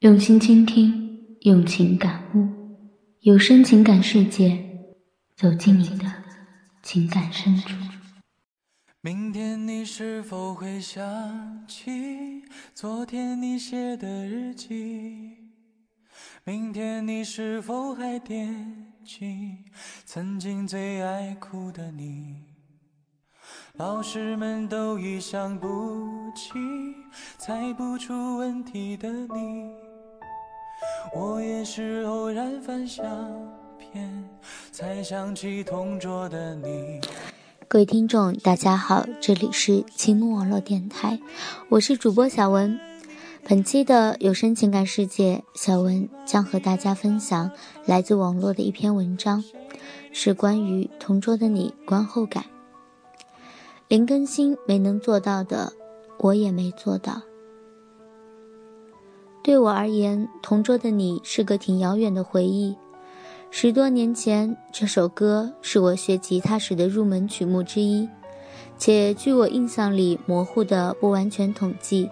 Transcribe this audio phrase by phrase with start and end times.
[0.00, 2.46] 用心倾听，用情感悟，
[3.22, 4.56] 有声情感世界，
[5.34, 6.04] 走进你的
[6.84, 7.74] 情感深处。
[9.00, 15.36] 明天你是否会想起昨天你写的日记？
[16.44, 19.64] 明天你是否还惦记
[20.04, 22.44] 曾经最爱哭的你？
[23.72, 26.52] 老师们都已想不起，
[27.36, 29.72] 猜不出问题的你，
[31.14, 33.04] 我也是偶然翻相
[33.78, 34.28] 片，
[34.70, 37.00] 才想起同桌的你。
[37.66, 41.18] 各位听众，大家好，这里是青木网络电台，
[41.68, 42.78] 我是主播小文。
[43.46, 47.50] 本期的有声情感世界，小文将和大家分享
[47.86, 49.42] 来自网络的一篇文章，
[50.12, 52.44] 是关于同桌的你观后感。
[53.88, 55.72] 林更新没能做到的，
[56.18, 57.22] 我也没做到。
[59.48, 62.76] 对我而言，同桌的你是个挺遥远的回忆。
[63.50, 68.06] 十多年前，这首歌是我学吉他时的入门曲目之一，
[68.76, 72.10] 且据我印象里模糊的不完全统计，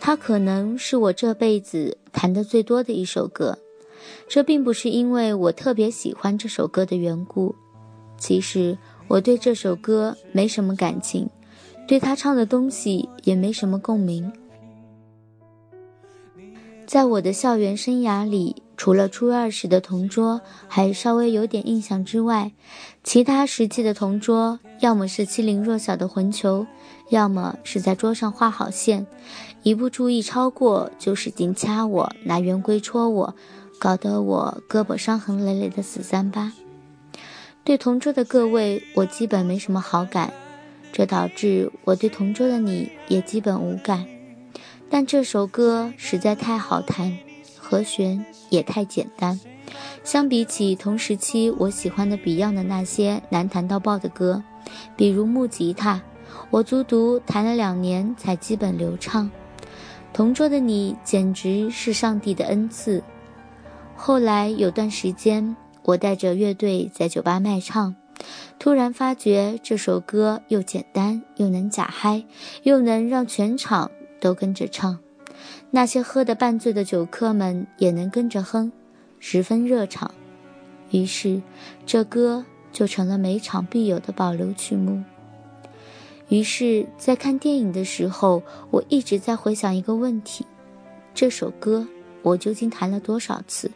[0.00, 3.56] 它可能是我这辈子弹的最多的一首歌。
[4.26, 7.54] 这并不是因为我特别喜欢这首歌的缘故，
[8.18, 8.76] 其实。
[9.06, 11.28] 我对这首歌没什么感情，
[11.86, 14.32] 对他唱的东西也没什么共鸣。
[16.94, 22.52] 在我的校园生涯里，除了初二时的同桌还稍微有点印象之外，
[23.02, 26.64] 其他时期的同桌要么是欺凌弱小的混球，
[27.08, 29.04] 要么是在桌上画好线，
[29.64, 33.34] 一不注意超过就使劲掐我，拿圆规戳我，
[33.80, 36.52] 搞得我胳膊伤痕累累的死三八。
[37.64, 40.32] 对同桌的各位，我基本没什么好感，
[40.92, 44.06] 这导致我对同桌的你也基本无感。
[44.96, 47.18] 但这首歌实在太好弹，
[47.58, 49.40] 和弦也太简单。
[50.04, 54.44] 相比起同时期我喜欢的 Beyond 的那些难弹到爆的歌，
[54.94, 56.00] 比如木吉他，
[56.48, 59.28] 我足足弹了两年才基本流畅。
[60.12, 63.02] 同桌的你简直是上帝的恩赐。
[63.96, 65.56] 后来有段时间。
[65.82, 67.94] 我带着乐队在酒吧卖唱，
[68.60, 72.24] 突然发觉这首歌又简单又能假嗨，
[72.62, 73.90] 又能让全场
[74.24, 74.98] 都跟着唱，
[75.70, 78.72] 那些喝得半醉的酒客们也能跟着哼，
[79.18, 80.14] 十分热场。
[80.92, 81.42] 于是，
[81.84, 82.42] 这歌
[82.72, 85.04] 就成了每场必有的保留曲目。
[86.30, 90.46] 于是，在看电影的时候，我一直在回想一个问题：
[91.12, 91.86] 这首歌
[92.22, 93.70] 我究竟弹了多少次？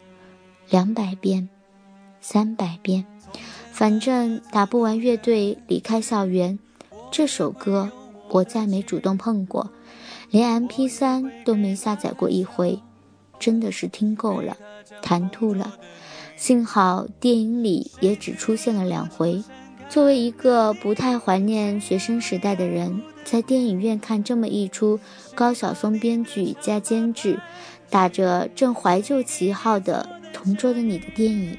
[0.71, 1.47] 两百遍。
[2.21, 3.05] 三百遍，
[3.71, 6.57] 反正打不完乐队离开校园。
[7.11, 7.89] 这首歌
[8.29, 9.71] 我再没主动碰过，
[10.31, 12.79] 连 MP3 都没下载过一回，
[13.39, 14.57] 真的是听够了，
[15.01, 15.75] 谈吐了。
[16.35, 19.43] 幸好电影里也只出现了两回。
[19.89, 24.99] 作为一个不太怀念学生时代的人，在电影院看这么一出
[25.33, 27.39] 高晓松编剧加监制，
[27.89, 31.57] 打着正怀旧旗号的《同桌的你》的电影。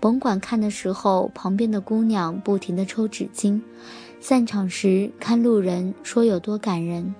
[0.00, 3.60] 甭管看的时候，旁边的姑娘不停地抽纸巾；
[4.18, 7.14] 散场时看路人说有多感人，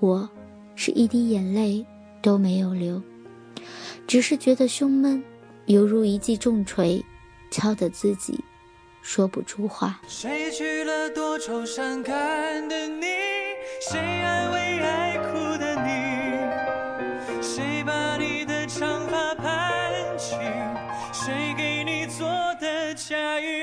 [0.00, 0.28] 我
[0.76, 1.84] 是一滴眼泪
[2.22, 3.02] 都没有流，
[4.06, 5.20] 只是觉得胸闷，
[5.66, 7.04] 犹如一记重锤，
[7.50, 8.38] 敲得自己
[9.02, 10.00] 说不出话。
[10.06, 13.06] 谁娶了多愁善感的你？
[13.90, 17.42] 谁安慰爱哭的你？
[17.42, 20.36] 谁把你的长发盘起？
[21.12, 22.24] 谁给你做
[22.60, 23.57] 的嫁衣？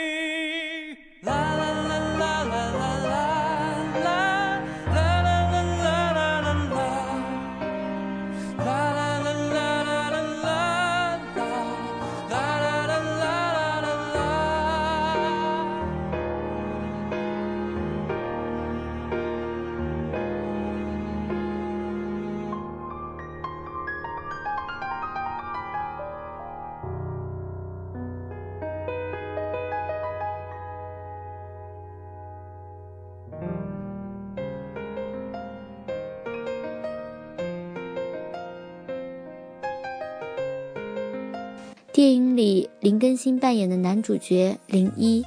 [42.96, 45.26] 林更新扮演的男主角林一，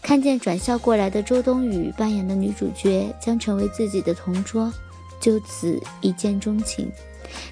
[0.00, 4.72] 看见转校过来的周冬雨扮演的女主角将成为自己的同桌，
[5.20, 6.88] 就此一见钟情，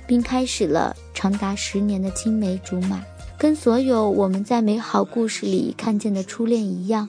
[0.06, 3.02] 并开始了长达十年的青梅竹马。
[3.36, 7.08] 跟所有我们在美好故事里看见的初恋一样，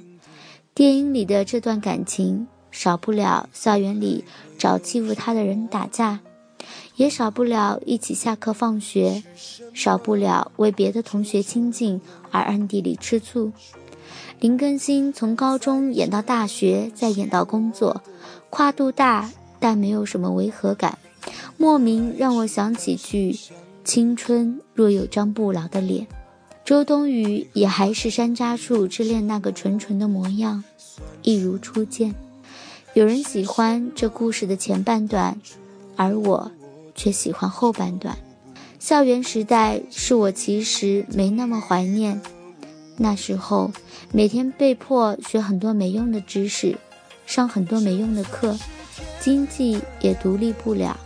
[0.74, 4.24] 电影里的这段感情少不了校园里
[4.58, 6.22] 找欺负他的人打架。
[6.98, 9.24] 也少不了一起下课放学，
[9.74, 12.02] 少不了为别的同学亲近
[12.32, 13.52] 而暗地里吃醋。
[14.40, 18.02] 林更新从高中演到大学，再演到工作，
[18.50, 19.30] 跨度大，
[19.60, 20.98] 但没有什么违和感，
[21.56, 23.38] 莫名让我想起句
[23.86, 26.08] “青春若有张不老的脸”。
[26.66, 30.64] 周冬雨也还是山楂树之恋那个纯纯的模样，
[31.22, 32.14] 一如初见。
[32.94, 35.40] 有人喜欢这故事的前半段，
[35.96, 36.52] 而我
[36.98, 38.18] 却喜欢后半段。
[38.80, 42.22] 校园时代是我其实没那么怀念。
[42.98, 43.72] 那时候
[44.12, 46.76] 每天被迫学很多没用的知识，
[47.26, 48.58] 上很多没用的课，
[49.20, 51.00] 经济也独立不了，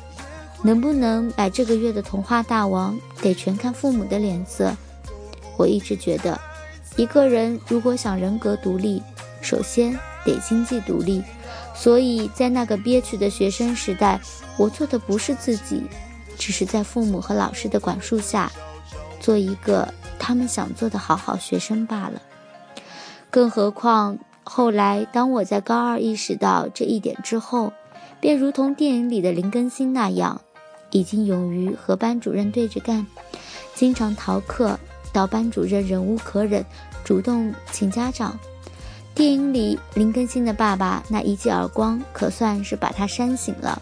[0.63, 4.73] 能不能买这个月的童话大王得全看父母的脸色。
[5.57, 6.39] 我一直觉得，
[6.95, 9.01] 一个人如果想人格独立，
[9.41, 11.21] 首先得经济独立。
[11.73, 14.19] 所以在那个憋屈的学生时代，
[14.57, 15.83] 我做的不是自己，
[16.37, 18.51] 只是在父母和老师的管束下，
[19.19, 19.93] 做一个。
[20.23, 22.21] 他们想做的好好学生罢了。
[23.31, 27.73] 更何况后来，当我在高二意识到这一点之后，
[28.19, 30.39] 便如同电影里的林更新那样，
[30.91, 33.03] 已经勇于和班主任对着干，
[33.73, 34.79] 经常逃课，
[35.11, 36.63] 到班主任忍无可忍，
[37.03, 38.37] 主动请家长。
[39.21, 43.79] 电影里林更新的爸爸那一记耳光，可算是把他扇醒了。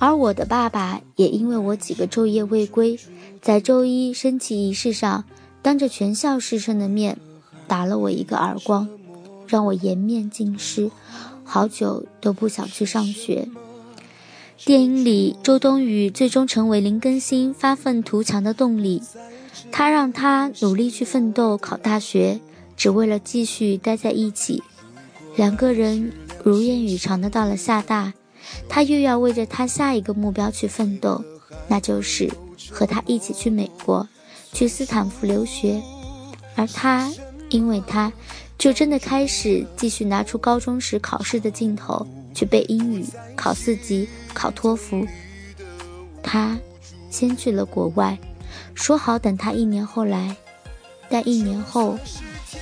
[0.00, 2.98] 而我的爸爸也因为我几个昼夜未归，
[3.40, 5.22] 在周一升旗仪式上。
[5.62, 7.16] 当着全校师生的面，
[7.68, 8.88] 打了我一个耳光，
[9.46, 10.90] 让我颜面尽失，
[11.44, 13.46] 好久都不想去上学。
[14.64, 19.00] 电影里，周冬雨最终成为林更新发愤图强的动力，
[19.70, 22.40] 他让他努力去奋斗考大学，
[22.76, 24.60] 只为了继续待在一起。
[25.36, 26.12] 两个人
[26.44, 28.12] 如愿以偿的到了厦大，
[28.68, 31.24] 他又要为着他下一个目标去奋斗，
[31.68, 32.30] 那就是
[32.70, 34.06] 和他一起去美国。
[34.52, 35.80] 去斯坦福留学，
[36.54, 37.10] 而他
[37.48, 38.12] 因为他，
[38.58, 43.02] 就真的开始继续拿出高中时考试的劲头去背英语、
[43.34, 45.06] 考四级、考托福。
[46.22, 46.58] 他
[47.08, 48.18] 先去了国外，
[48.74, 50.36] 说好等他一年后来，
[51.08, 51.98] 但一年后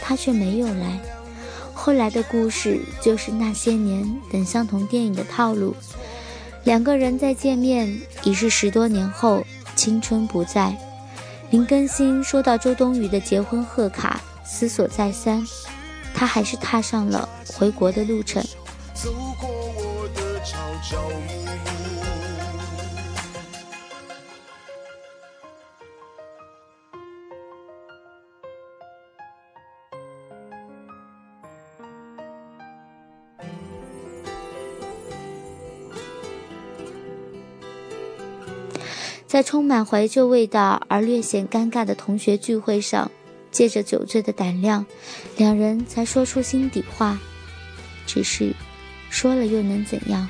[0.01, 1.01] 他却没有来。
[1.83, 5.75] 后来的故事就是那些年等相同电影的套路，
[6.65, 9.43] 两个人再见面已是十多年后，
[9.75, 10.77] 青春不在。
[11.49, 15.43] 林更新收到周冬雨的结婚贺卡，思索再三，
[16.15, 18.45] 他还是踏上了回国的路程。
[18.93, 19.11] 走
[19.41, 19.50] 过
[39.31, 43.09] 在充满怀旧味道而略显尴尬的同学聚会上，
[43.53, 44.85] 借着酒醉的胆量，
[45.37, 47.17] 两人才说出心底话。
[48.09, 48.53] 只是，
[49.09, 50.29] 说了又能怎样？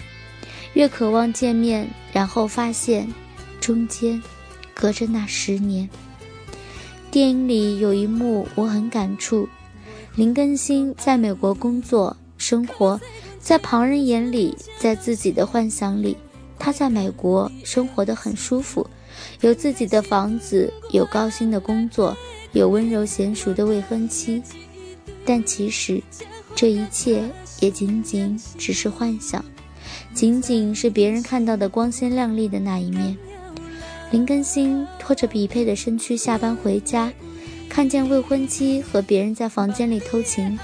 [0.74, 3.10] 越渴望见面，然后发现，
[3.58, 4.22] 中间
[4.74, 5.88] 隔着那十年。
[7.10, 9.48] 电影里有一幕我很感触：
[10.14, 13.00] 林更新在美国工作生活，
[13.38, 16.18] 在旁人眼里，在自己的幻想里。
[16.60, 18.86] 他在美国生活得很舒服，
[19.40, 22.14] 有自己的房子，有高薪的工作，
[22.52, 24.42] 有温柔娴熟的未婚妻。
[25.24, 26.02] 但其实，
[26.54, 27.24] 这一切
[27.60, 29.42] 也仅仅只是幻想，
[30.12, 33.16] 仅仅是别人看到的光鲜亮丽的那一面。
[34.10, 37.10] 林更新拖着疲惫的身躯下班回家，
[37.70, 40.58] 看见未婚妻和别人在房间里偷情，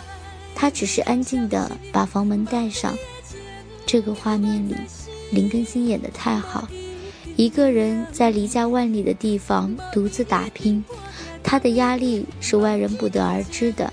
[0.54, 2.94] 他只是安静地把房门带上。
[3.86, 4.74] 这个画面里。
[5.30, 6.68] 林更新演得太好，
[7.36, 10.84] 一个人在离家万里的地方独自打拼，
[11.42, 13.92] 他的压力是外人不得而知的，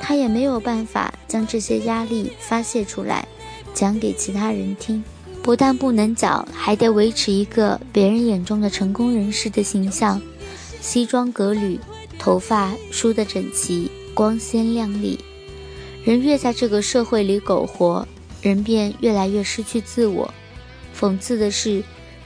[0.00, 3.26] 他也没有办法将这些压力发泄出来，
[3.74, 5.02] 讲给其他人听。
[5.42, 10.20] 不但不能讲，还得维持一个别人眼中的成功人士的形象，
[10.80, 11.80] 西装革履，
[12.18, 15.18] 头发梳得整齐，光鲜亮丽。
[16.04, 18.06] 人越在这个社会里苟活，
[18.42, 20.32] 人便越来越失去自我。
[20.98, 21.82] 讽刺的是，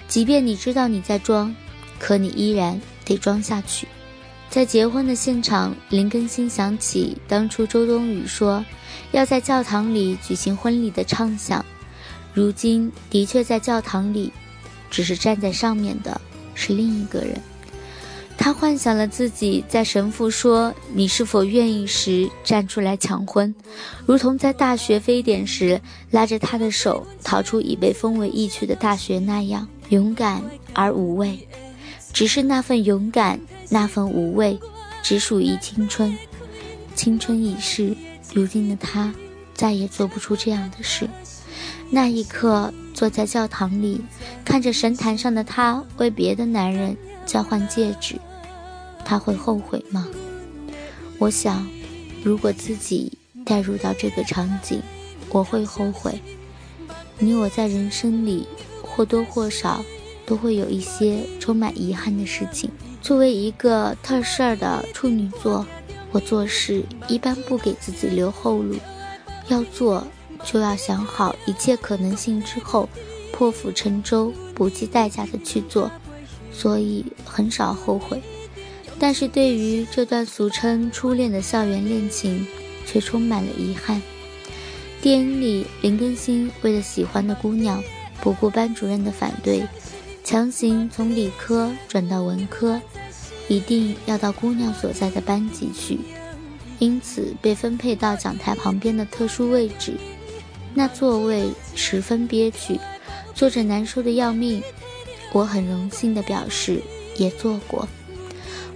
[0.08, 1.54] 即便你知道你在装，
[1.98, 3.86] 可你依然得装下去。
[4.48, 8.64] 在结婚的现场，林更新想起当初周冬雨说
[9.10, 11.64] 要在教堂里举行婚礼的畅想，
[12.32, 14.32] 如今的确在教堂里，
[14.90, 16.20] 只是站在上面的
[16.54, 17.40] 是另一个人。
[18.42, 23.54] 他幻想了自己在神父说“你是否愿意”时站出来抢婚，
[24.04, 25.80] 如同在大学非典时
[26.10, 29.68] 拉着他的手逃出已被封为疫区的大学那样。
[29.90, 31.46] 勇敢而无畏。
[32.12, 33.38] 只是那份勇敢，
[33.70, 34.58] 那份无畏，
[35.04, 36.18] 只属于青春。
[36.96, 37.96] 青春已逝，
[38.34, 39.14] 如今的他
[39.54, 41.08] 再也做不出这样的事。
[41.90, 44.00] 那一刻，坐在教堂里，
[44.44, 48.16] 看着神坛上的他为别的男人交换戒指，
[49.04, 50.08] 他会后悔吗？
[51.18, 51.66] 我想，
[52.24, 53.12] 如果自己
[53.44, 54.80] 带入到这个场景，
[55.30, 56.20] 我会后悔。
[57.18, 58.46] 你我在人生里
[58.82, 59.84] 或多或少
[60.26, 62.70] 都会有一些充满遗憾的事情。
[63.00, 65.66] 作为一个特事儿的处女座。
[66.14, 68.76] 我做事一般不给自己留后路，
[69.48, 70.06] 要做
[70.44, 72.86] 就要想好一切可能性之后，
[73.32, 75.90] 破釜沉舟，不计代价的去做，
[76.52, 78.20] 所以很少后悔。
[79.02, 82.46] 但是对于这段俗称初恋的校园恋情，
[82.86, 84.00] 却充满了遗憾。
[85.00, 87.82] 电影里，林更新为了喜欢的姑娘，
[88.20, 89.66] 不顾班主任的反对，
[90.22, 92.80] 强行从理科转到文科。
[93.48, 95.98] 一定要到姑娘所在的班级去，
[96.78, 99.96] 因此被分配到讲台旁边的特殊位置。
[100.74, 102.78] 那座位十分憋屈，
[103.34, 104.62] 坐着难受的要命。
[105.32, 106.80] 我很荣幸地表示，
[107.16, 107.88] 也坐过。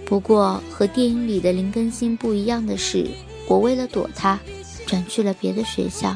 [0.07, 3.05] 不过和电影里的林更新不一样的是，
[3.45, 4.39] 我为了躲他，
[4.85, 6.15] 转去了别的学校。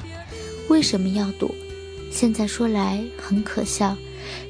[0.70, 1.54] 为什么要躲？
[2.10, 3.96] 现在说来很可笑。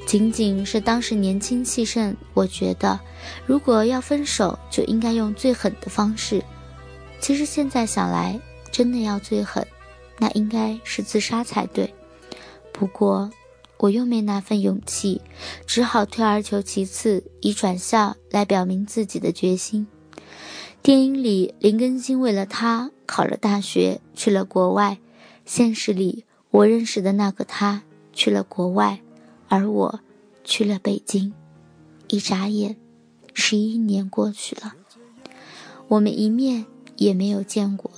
[0.06, 2.98] 仅仅是当时年轻气盛，我觉得
[3.44, 6.40] 如果要分手，就应该用最狠的方式。
[7.20, 8.38] 其实现在想来，
[8.70, 9.66] 真的要最狠，
[10.18, 11.92] 那应该是自杀才对。
[12.72, 13.28] 不过
[13.82, 15.20] 我又没那份勇气，
[15.66, 19.88] 只好退而求其次，以转校来表明自己的决心。
[20.82, 24.98] 电影里林更新为了他考了大学，去了国外；
[25.44, 29.00] 现实里我认识的那个他去了国外。
[29.48, 30.00] 而我
[30.44, 31.34] 去了北京，
[32.06, 32.76] 一眨眼，
[33.34, 34.74] 十一年过去了，
[35.88, 37.90] 我们一面也没有见过。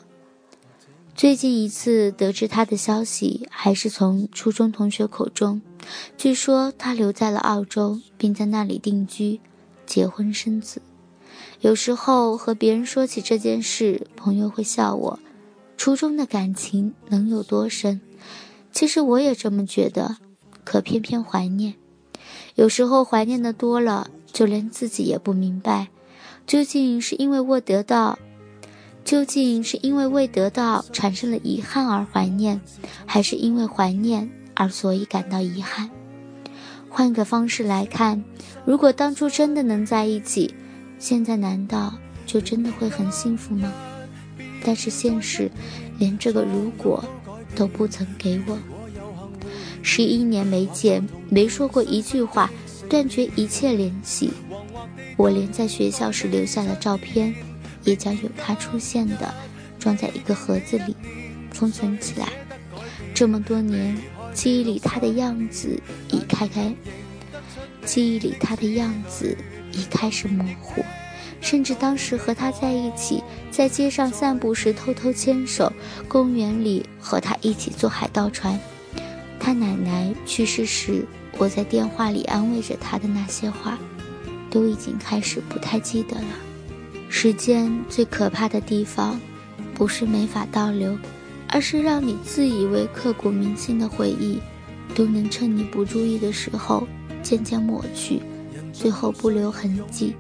[1.14, 5.60] 最近一次得知他的消息，还是从初中同学口中。
[6.16, 9.40] 据说他留在了澳洲，并在那里定居、
[9.86, 10.82] 结婚生子。
[11.60, 15.18] 有时候和别人说起这件事，朋友会笑我：
[15.76, 18.00] 初中的感情能有多深？
[18.72, 20.16] 其实我也这么觉得。
[20.66, 21.74] 可偏偏怀念，
[22.54, 25.88] 有时候怀念的多了，就连自己也不明白，
[26.46, 28.18] 究竟是因为未得到，
[29.04, 32.62] 究竟是因为未得到产生了遗憾而怀念，
[33.04, 35.90] 还是因为怀念而所以感到遗憾？
[36.88, 38.22] 换个方式来看，
[38.64, 40.54] 如果当初真的能在一起，
[40.98, 41.94] 现在难道
[42.24, 43.72] 就真的会很幸福吗？
[44.64, 45.50] 但是现实，
[45.98, 47.04] 连这个如果
[47.54, 48.56] 都不曾给我。
[49.82, 52.50] 十一年没见，没说过一句话，
[52.88, 54.32] 断绝一切联系。
[55.16, 57.34] 我连在学校时留下的照片，
[57.82, 59.34] 也将有他出现的，
[59.78, 60.96] 装在一个盒子里，
[61.50, 62.28] 封存起来。
[63.12, 63.96] 这么多年，
[64.34, 66.74] 记忆里他的样子已开开，
[67.84, 69.34] 记忆里他的样子
[69.72, 70.84] 已开始模糊，
[71.40, 75.72] 甚至当时和他在一起，在街上散步时偷偷牵手，
[76.08, 78.58] 公园里和他一起坐海盗船。
[79.38, 81.06] 他奶奶去世时，
[81.38, 83.78] 我在电话里安慰着他的那些话，
[84.50, 86.28] 都已经开始不太记得了。
[87.08, 89.20] 时间最可怕的地方，
[89.74, 90.98] 不是没法倒流，
[91.54, 94.40] 而是让你自以为刻骨铭心的回忆，
[94.92, 96.84] 都能趁你不注意的时候
[97.22, 98.20] 渐渐抹去，
[98.72, 100.16] 最后不留痕迹。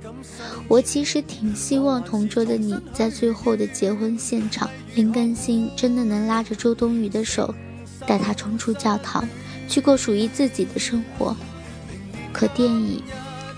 [0.68, 7.52] 我其实挺希望同桌的你在最后的结婚现场，林更新真的能拉着周冬雨的手。
[8.06, 9.26] 带她冲出教堂，
[9.66, 11.34] 去过属于自己的生活。
[12.32, 13.02] 可电影，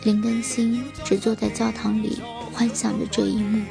[0.04, 2.22] 林更新只坐在教堂里，
[2.54, 3.62] 幻想着这一幕，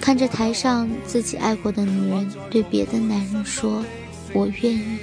[0.00, 3.84] 看着台上自己爱过的女人对别的男人说
[4.34, 4.98] ：“我愿意。”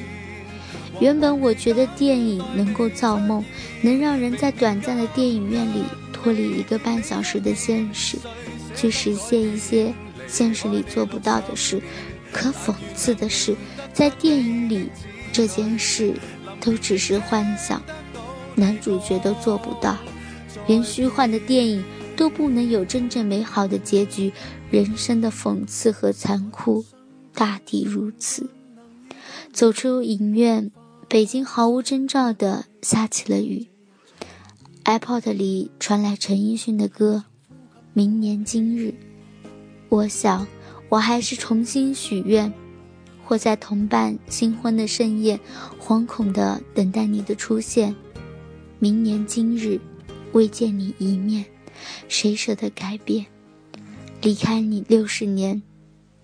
[1.00, 3.44] 原本我觉得电影能够造梦，
[3.82, 5.84] 能让人在短暂的电影院里
[6.14, 8.18] 脱离一个半小时的现实，
[8.76, 9.92] 去实现一些
[10.28, 11.82] 现实里做不到的事。
[12.32, 13.56] 可讽刺的是。
[13.94, 14.90] 在电影里，
[15.34, 16.14] 这件事
[16.62, 17.82] 都只是幻想，
[18.56, 19.98] 男主角都做不到，
[20.66, 21.84] 连虚幻的电影
[22.16, 24.32] 都不能有真正美好的结局。
[24.70, 26.86] 人生的讽刺和残酷，
[27.34, 28.50] 大抵如此。
[29.52, 30.72] 走出影院，
[31.10, 33.68] 北京毫无征兆地下起了雨。
[34.86, 37.26] iPod 里传来陈奕迅的歌，
[37.94, 38.88] 《明年今日》。
[39.90, 40.48] 我想，
[40.90, 42.52] 我还是重新许愿。
[43.24, 45.40] 或在同伴新婚的盛宴，
[45.80, 47.96] 惶恐地等待你的出现。
[48.78, 49.80] 明年今日，
[50.34, 51.46] 未见你一面，
[52.08, 53.26] 谁舍得改变？
[54.22, 55.64] 离开你六十年，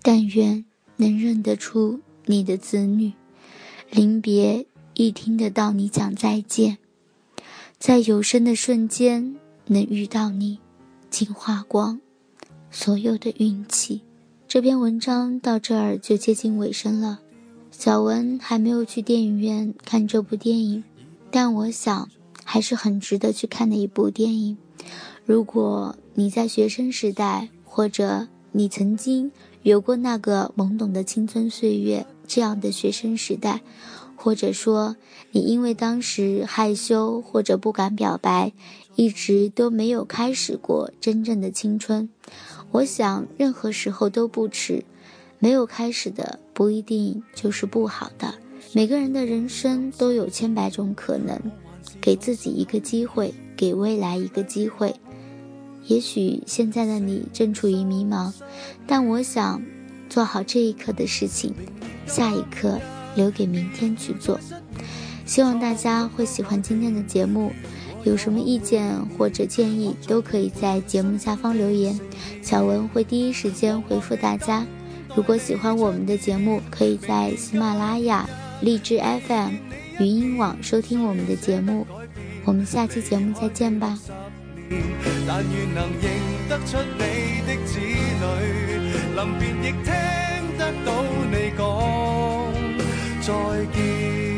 [0.02, 0.64] 但愿
[0.96, 3.12] 能认得出你的子女。
[3.90, 6.78] 临别亦听得到你讲再见，
[7.78, 9.36] 在有生的瞬间
[9.66, 10.58] 能遇到你，
[11.10, 12.00] 竟花光
[12.70, 14.02] 所有的运气。
[14.46, 17.20] 这篇文章到这儿就接近尾声了。
[17.70, 20.84] 小文还没有去电影院看这部电影，
[21.30, 22.08] 但我想
[22.44, 24.56] 还是很值得去看的一部电影。
[25.28, 29.30] 如果你在学生时代，或者你曾经
[29.62, 32.06] 有过那个懵懂的青春岁月。
[32.26, 33.60] 这样的学生时代，
[34.16, 34.96] 或者说
[35.32, 38.54] 你因为当时害羞或者不敢表白，
[38.96, 42.08] 一直都没有开始过真正的青春。
[42.70, 44.82] 我想任何时候都不迟，
[45.38, 48.34] 没有开始的不一定就是不好的。
[48.72, 51.38] 每个人的人生都有千百种可能，
[52.00, 54.94] 给自己一个机会，给未来一个机会。
[55.88, 58.32] 也许现在的你正处于迷茫，
[58.86, 59.62] 但我想
[60.08, 61.52] 做好这一刻的事情。
[62.06, 62.78] 下一刻
[63.14, 64.38] 留给明天去做，
[65.26, 67.52] 希望大家会喜欢今天的节目，
[68.04, 71.98] 有什么意见或者建议都可以在节目下方留言，
[72.42, 74.66] 小文会第一时间回复大家。
[75.16, 78.28] 如果喜欢我们的节目，可以在喜马拉雅、
[78.60, 79.54] 荔枝 FM、
[80.00, 81.86] 语音网收听我们的节目。
[82.44, 83.98] 我们下期节目再见吧。
[85.26, 86.04] 但愿能认
[86.48, 87.02] 得出你
[87.46, 88.24] 的子女，
[89.14, 89.86] 临别亦听
[90.56, 90.88] 得到
[91.30, 91.60] 你讲
[93.20, 93.28] 再
[93.74, 94.37] 见。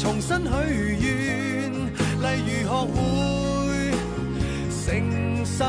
[0.00, 0.48] 重新许
[0.98, 2.96] 愿，例如学会
[4.70, 5.60] 承受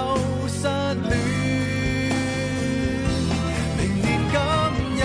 [0.47, 0.63] 失
[1.09, 1.11] 恋。
[3.75, 4.33] 明年今
[4.95, 5.03] 日，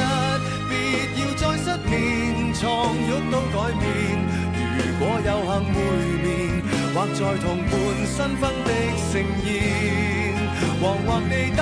[0.71, 0.71] 别
[1.19, 3.85] 要再失眠，床褥都改变。
[4.79, 5.77] 如果有幸会
[6.23, 6.25] 面，
[6.95, 7.75] 或在同伴
[8.07, 8.71] 新婚的
[9.11, 9.13] 盛
[9.45, 9.51] 宴，
[10.81, 11.61] 惶惑地等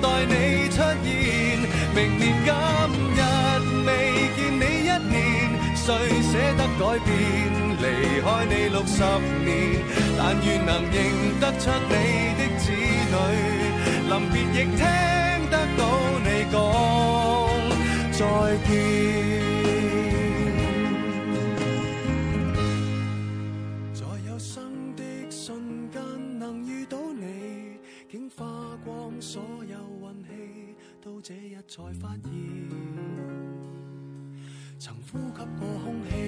[0.00, 0.32] 待你
[0.70, 1.10] 出现。
[1.96, 2.48] 明年今
[3.16, 3.20] 日
[3.86, 3.90] 未
[4.36, 5.31] 见你一年。
[5.84, 5.90] 谁
[6.22, 7.10] 舍得改变？
[7.82, 7.84] 离
[8.20, 9.02] 开你六十
[9.44, 9.82] 年，
[10.16, 10.94] 但愿能认
[11.40, 11.92] 得出你
[12.38, 12.70] 的子
[13.10, 13.14] 女。
[14.08, 14.80] 临别亦听
[15.50, 15.80] 得到
[16.22, 16.54] 你讲
[18.12, 18.20] 再
[18.68, 18.70] 见。
[23.92, 26.00] 在有生的瞬间
[26.38, 28.46] 能遇到你，竟花
[28.84, 30.28] 光所有运气，
[31.04, 32.71] 到这日才发现。
[35.12, 36.21] 呼吸过空气。